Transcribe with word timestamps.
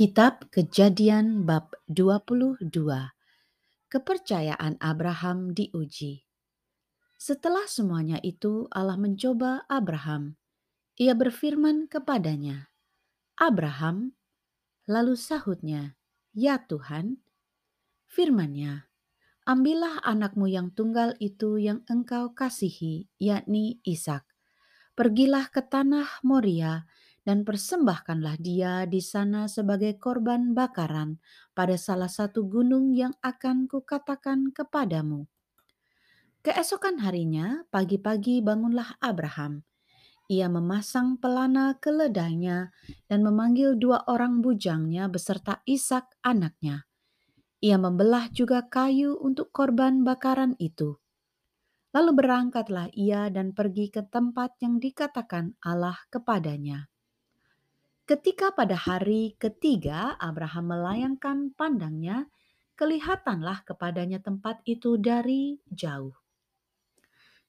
Kitab 0.00 0.48
Kejadian 0.48 1.44
bab 1.44 1.76
22 1.92 2.72
Kepercayaan 3.92 4.80
Abraham 4.80 5.52
diuji 5.52 6.24
Setelah 7.20 7.68
semuanya 7.68 8.16
itu 8.24 8.64
Allah 8.72 8.96
mencoba 8.96 9.68
Abraham. 9.68 10.40
Ia 10.96 11.12
berfirman 11.12 11.84
kepadanya, 11.92 12.72
Abraham, 13.36 14.16
lalu 14.88 15.20
sahutnya, 15.20 16.00
Ya 16.32 16.56
Tuhan, 16.64 17.20
firmannya, 18.08 18.88
Ambillah 19.44 20.00
anakmu 20.00 20.48
yang 20.48 20.72
tunggal 20.72 21.12
itu 21.20 21.60
yang 21.60 21.84
engkau 21.92 22.32
kasihi, 22.32 23.04
yakni 23.20 23.84
Ishak. 23.84 24.24
Pergilah 24.96 25.52
ke 25.52 25.60
tanah 25.60 26.24
Moria 26.24 26.88
dan 27.24 27.44
persembahkanlah 27.44 28.40
dia 28.40 28.88
di 28.88 29.04
sana 29.04 29.44
sebagai 29.44 30.00
korban 30.00 30.56
bakaran 30.56 31.20
pada 31.52 31.76
salah 31.76 32.08
satu 32.08 32.48
gunung 32.48 32.96
yang 32.96 33.12
akan 33.20 33.68
kukatakan 33.68 34.50
kepadamu. 34.56 35.28
Keesokan 36.40 37.04
harinya, 37.04 37.68
pagi-pagi 37.68 38.40
bangunlah 38.40 38.96
Abraham. 39.04 39.60
Ia 40.30 40.48
memasang 40.48 41.20
pelana 41.20 41.76
keledainya 41.76 42.72
dan 43.10 43.20
memanggil 43.20 43.76
dua 43.76 44.06
orang 44.08 44.40
bujangnya 44.40 45.10
beserta 45.10 45.60
Ishak 45.68 46.16
anaknya. 46.24 46.88
Ia 47.60 47.76
membelah 47.76 48.32
juga 48.32 48.64
kayu 48.64 49.20
untuk 49.20 49.52
korban 49.52 50.00
bakaran 50.00 50.56
itu. 50.56 50.96
Lalu 51.92 52.22
berangkatlah 52.22 52.88
ia 52.94 53.28
dan 53.28 53.52
pergi 53.52 53.90
ke 53.90 54.06
tempat 54.06 54.56
yang 54.64 54.78
dikatakan 54.78 55.58
Allah 55.60 55.98
kepadanya. 56.08 56.88
Ketika 58.10 58.50
pada 58.50 58.74
hari 58.74 59.38
ketiga 59.38 60.18
Abraham 60.18 60.74
melayangkan 60.74 61.54
pandangnya, 61.54 62.26
kelihatanlah 62.74 63.62
kepadanya 63.62 64.18
tempat 64.18 64.66
itu 64.66 64.98
dari 64.98 65.62
jauh. 65.70 66.18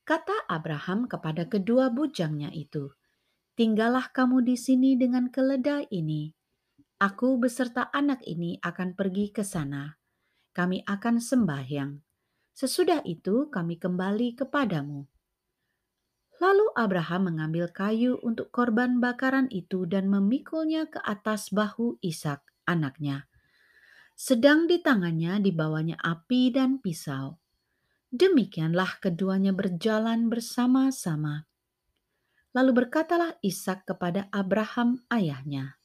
Kata 0.05 0.45
Abraham 0.45 1.09
kepada 1.09 1.49
kedua 1.49 1.89
bujangnya 1.89 2.53
itu, 2.53 2.93
"Tinggallah 3.57 4.13
kamu 4.13 4.45
di 4.45 4.53
sini 4.53 4.93
dengan 4.93 5.33
keledai 5.33 5.89
ini. 5.89 6.29
Aku 7.01 7.41
beserta 7.41 7.89
anak 7.89 8.21
ini 8.29 8.61
akan 8.61 8.93
pergi 8.93 9.33
ke 9.33 9.41
sana. 9.41 9.97
Kami 10.53 10.85
akan 10.85 11.17
sembahyang. 11.17 11.97
Sesudah 12.53 13.01
itu 13.09 13.49
kami 13.49 13.81
kembali 13.81 14.37
kepadamu." 14.37 15.09
Lalu 16.41 16.73
Abraham 16.73 17.29
mengambil 17.29 17.69
kayu 17.69 18.17
untuk 18.25 18.49
korban 18.49 18.97
bakaran 18.97 19.45
itu 19.53 19.85
dan 19.85 20.09
memikulnya 20.09 20.89
ke 20.89 20.97
atas 21.05 21.53
bahu 21.53 22.01
Ishak, 22.01 22.41
anaknya. 22.65 23.29
Sedang 24.17 24.65
di 24.65 24.81
tangannya 24.81 25.37
dibawanya 25.37 26.01
api 26.01 26.49
dan 26.49 26.81
pisau. 26.81 27.37
Demikianlah 28.09 28.97
keduanya 28.97 29.53
berjalan 29.53 30.33
bersama-sama. 30.33 31.45
Lalu 32.57 32.71
berkatalah 32.83 33.37
Ishak 33.45 33.85
kepada 33.85 34.25
Abraham 34.33 34.97
ayahnya, 35.13 35.77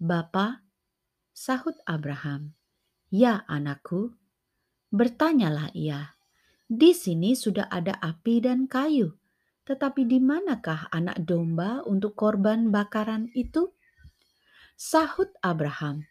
"Bapa," 0.00 0.64
sahut 1.36 1.76
Abraham, 1.84 2.56
"Ya 3.12 3.44
anakku." 3.44 4.16
Bertanyalah 4.88 5.76
ia, 5.76 6.16
"Di 6.64 6.96
sini 6.96 7.36
sudah 7.36 7.68
ada 7.68 8.00
api 8.00 8.40
dan 8.42 8.64
kayu, 8.64 9.17
tetapi 9.68 10.08
di 10.08 10.16
manakah 10.16 10.88
anak 10.88 11.20
domba 11.28 11.84
untuk 11.84 12.16
korban 12.16 12.72
bakaran 12.72 13.28
itu? 13.36 13.68
Sahut 14.80 15.28
Abraham, 15.44 16.08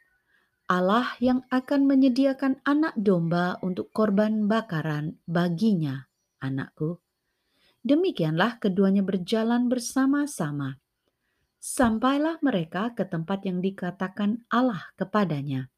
Allah 0.70 1.18
yang 1.18 1.42
akan 1.50 1.90
menyediakan 1.90 2.62
anak 2.62 2.94
domba 2.94 3.58
untuk 3.66 3.90
korban 3.90 4.46
bakaran 4.46 5.18
baginya, 5.26 6.06
anakku. 6.38 7.02
Demikianlah 7.82 8.62
keduanya 8.62 9.02
berjalan 9.02 9.66
bersama-sama. 9.66 10.78
Sampailah 11.58 12.38
mereka 12.46 12.94
ke 12.94 13.10
tempat 13.10 13.42
yang 13.42 13.58
dikatakan 13.66 14.46
Allah 14.54 14.94
kepadanya. 15.02 15.74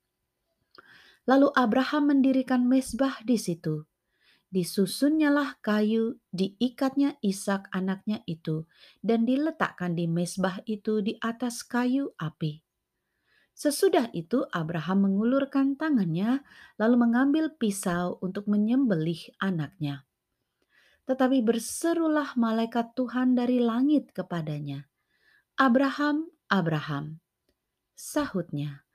Lalu 1.24 1.48
Abraham 1.56 2.12
mendirikan 2.12 2.68
mesbah 2.68 3.24
di 3.24 3.40
situ 3.40 3.89
disusunnyalah 4.50 5.62
kayu, 5.62 6.18
diikatnya 6.34 7.22
Ishak 7.22 7.70
anaknya 7.70 8.26
itu, 8.26 8.66
dan 9.06 9.26
diletakkan 9.26 9.94
di 9.94 10.10
mesbah 10.10 10.62
itu 10.66 11.02
di 11.06 11.18
atas 11.22 11.62
kayu 11.62 12.14
api. 12.18 12.66
Sesudah 13.60 14.08
itu 14.16 14.48
Abraham 14.56 15.12
mengulurkan 15.12 15.76
tangannya 15.76 16.40
lalu 16.80 16.96
mengambil 16.96 17.52
pisau 17.52 18.16
untuk 18.24 18.48
menyembelih 18.48 19.36
anaknya. 19.44 20.08
Tetapi 21.04 21.44
berserulah 21.44 22.40
malaikat 22.40 22.96
Tuhan 22.96 23.36
dari 23.36 23.60
langit 23.60 24.16
kepadanya, 24.16 24.88
"Abraham, 25.60 26.32
Abraham." 26.48 27.20
Sahutnya, 28.00 28.88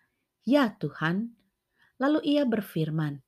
"Ya 0.48 0.72
Tuhan." 0.80 1.36
Lalu 2.00 2.24
ia 2.24 2.48
berfirman, 2.48 3.20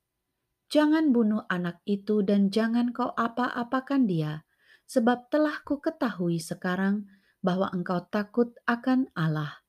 Jangan 0.67 1.15
bunuh 1.15 1.47
anak 1.47 1.79
itu 1.87 2.27
dan 2.27 2.51
jangan 2.51 2.91
kau 2.91 3.15
apa-apakan 3.15 4.11
dia, 4.11 4.43
sebab 4.91 5.31
telah 5.31 5.63
ku 5.63 5.79
ketahui 5.79 6.43
sekarang 6.43 7.07
bahwa 7.39 7.71
engkau 7.71 8.03
takut 8.11 8.51
akan 8.67 9.07
Allah, 9.15 9.63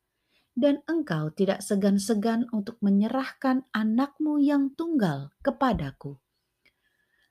dan 0.58 0.82
engkau 0.90 1.30
tidak 1.30 1.62
segan-segan 1.62 2.50
untuk 2.50 2.82
menyerahkan 2.82 3.70
anakmu 3.70 4.42
yang 4.42 4.74
tunggal 4.74 5.30
kepadaku. 5.46 6.18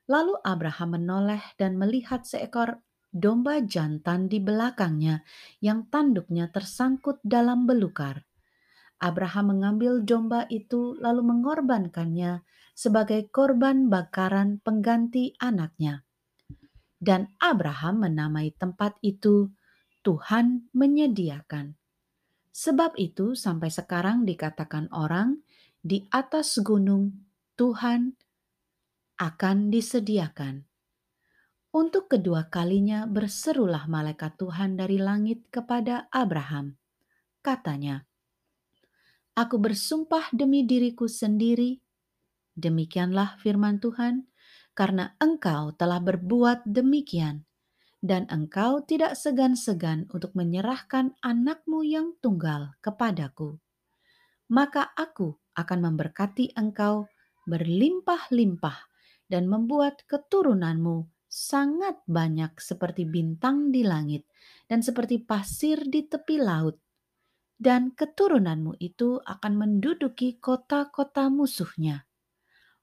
Lalu 0.07 0.39
Abraham 0.47 0.95
menoleh 0.95 1.43
dan 1.59 1.75
melihat 1.75 2.23
seekor 2.23 2.79
domba 3.11 3.59
jantan 3.59 4.31
di 4.31 4.39
belakangnya 4.39 5.27
yang 5.59 5.91
tanduknya 5.91 6.47
tersangkut 6.55 7.19
dalam 7.27 7.67
belukar. 7.67 8.23
Abraham 8.97 9.57
mengambil 9.57 10.01
domba 10.01 10.49
itu 10.49 10.97
lalu 10.97 11.21
mengorbankannya 11.25 12.41
sebagai 12.73 13.29
korban 13.29 13.93
bakaran 13.93 14.61
pengganti 14.61 15.37
anaknya. 15.41 16.05
Dan 16.97 17.33
Abraham 17.41 18.09
menamai 18.09 18.57
tempat 18.57 18.97
itu 19.05 19.53
Tuhan 20.01 20.73
menyediakan. 20.73 21.77
Sebab 22.57 22.97
itu 22.97 23.37
sampai 23.37 23.69
sekarang 23.69 24.25
dikatakan 24.25 24.89
orang 24.89 25.45
di 25.85 26.09
atas 26.09 26.57
gunung 26.65 27.13
Tuhan 27.57 28.17
akan 29.21 29.57
disediakan. 29.69 30.65
Untuk 31.77 32.09
kedua 32.09 32.49
kalinya 32.49 33.05
berserulah 33.05 33.85
malaikat 33.85 34.41
Tuhan 34.41 34.81
dari 34.81 34.97
langit 34.97 35.53
kepada 35.53 36.09
Abraham. 36.09 36.81
Katanya, 37.45 38.01
Aku 39.37 39.61
bersumpah 39.61 40.33
demi 40.33 40.65
diriku 40.65 41.05
sendiri. 41.05 41.77
Demikianlah 42.57 43.37
firman 43.37 43.77
Tuhan, 43.85 44.33
karena 44.73 45.13
engkau 45.21 45.77
telah 45.77 46.01
berbuat 46.01 46.65
demikian, 46.65 47.45
dan 48.01 48.25
engkau 48.33 48.81
tidak 48.89 49.13
segan-segan 49.13 50.09
untuk 50.09 50.33
menyerahkan 50.33 51.13
anakmu 51.21 51.85
yang 51.85 52.17
tunggal 52.25 52.81
kepadaku. 52.81 53.61
Maka 54.49 54.97
aku 54.97 55.37
akan 55.53 55.79
memberkati 55.85 56.57
engkau 56.57 57.05
berlimpah-limpah 57.45 58.89
dan 59.29 59.53
membuat 59.53 60.01
keturunanmu 60.09 61.13
sangat 61.29 62.01
banyak 62.09 62.57
seperti 62.57 63.05
bintang 63.05 63.69
di 63.69 63.85
langit 63.85 64.25
dan 64.65 64.81
seperti 64.81 65.21
pasir 65.21 65.85
di 65.85 66.09
tepi 66.09 66.41
laut 66.41 66.86
dan 67.57 67.93
keturunanmu 67.97 68.77
itu 68.81 69.17
akan 69.25 69.53
menduduki 69.57 70.37
kota-kota 70.37 71.33
musuhnya. 71.33 72.05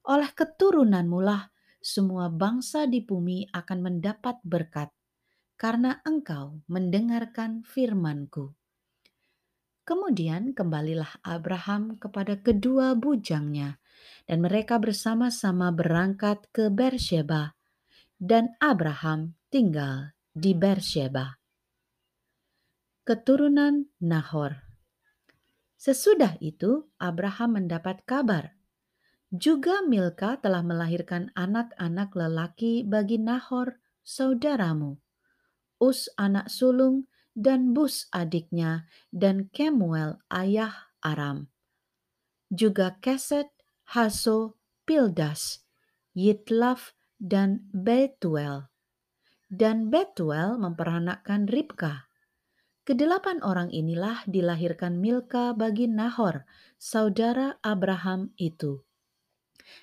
Oleh 0.04 0.30
keturunanmu 0.34 1.18
lah 1.22 1.48
semua 1.78 2.28
bangsa 2.28 2.88
di 2.90 3.04
bumi 3.04 3.48
akan 3.54 3.78
mendapat 3.80 4.42
berkat, 4.42 4.90
karena 5.54 6.02
engkau 6.02 6.64
mendengarkan 6.66 7.62
firmanku. 7.62 8.52
Kemudian 9.84 10.56
kembalilah 10.56 11.20
Abraham 11.20 12.00
kepada 12.00 12.40
kedua 12.40 12.96
bujangnya, 12.96 13.76
dan 14.24 14.40
mereka 14.40 14.80
bersama-sama 14.80 15.68
berangkat 15.70 16.48
ke 16.56 16.72
Bersheba, 16.72 17.52
dan 18.16 18.56
Abraham 18.64 19.36
tinggal 19.52 20.16
di 20.32 20.56
Bersheba. 20.56 21.36
Keturunan 23.04 23.92
Nahor 24.00 24.63
Sesudah 25.84 26.40
itu, 26.40 26.88
Abraham 26.96 27.60
mendapat 27.60 28.08
kabar. 28.08 28.56
Juga 29.28 29.84
Milka 29.84 30.40
telah 30.40 30.64
melahirkan 30.64 31.28
anak-anak 31.36 32.08
lelaki 32.16 32.80
bagi 32.88 33.20
Nahor, 33.20 33.84
saudaramu. 34.00 34.96
Us 35.76 36.08
anak 36.16 36.48
sulung 36.48 37.04
dan 37.36 37.76
Bus 37.76 38.08
adiknya 38.16 38.88
dan 39.12 39.52
Kemuel 39.52 40.24
ayah 40.32 40.88
Aram. 41.04 41.52
juga 42.48 42.96
Keset, 43.04 43.52
Haso, 43.92 44.56
Pildas, 44.88 45.68
Yitlaf, 46.16 46.96
dan 47.20 47.68
Betuel. 47.76 48.72
Dan 49.52 49.92
Betuel 49.92 50.56
memperanakkan 50.56 51.44
Ribka. 51.44 52.08
Kedelapan 52.84 53.40
orang 53.40 53.72
inilah 53.72 54.28
dilahirkan 54.28 55.00
Milka 55.00 55.56
bagi 55.56 55.88
Nahor, 55.88 56.44
saudara 56.76 57.56
Abraham 57.64 58.36
itu. 58.36 58.84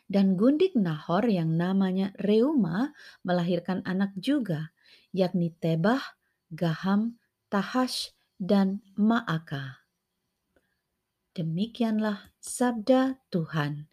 Dan 0.05 0.37
gundik 0.37 0.77
Nahor 0.77 1.25
yang 1.25 1.57
namanya 1.57 2.13
Reuma 2.21 2.93
melahirkan 3.25 3.81
anak 3.89 4.13
juga, 4.21 4.69
yakni 5.17 5.49
Tebah, 5.49 6.13
Gaham, 6.53 7.17
Tahash, 7.49 8.13
dan 8.37 8.85
Maaka. 8.93 9.81
Demikianlah 11.33 12.29
sabda 12.37 13.17
Tuhan. 13.33 13.89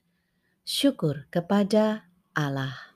Syukur 0.69 1.33
kepada 1.33 2.13
Allah. 2.37 2.88